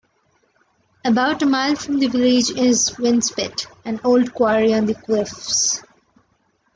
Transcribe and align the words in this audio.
About 1.05 1.43
a 1.43 1.45
mile 1.45 1.75
from 1.75 1.99
the 1.99 2.07
village 2.07 2.49
is 2.49 2.89
Winspit, 2.97 3.67
an 3.85 4.01
old 4.03 4.33
quarry 4.33 4.73
on 4.73 4.87
the 4.87 4.95
cliffs. 4.95 5.83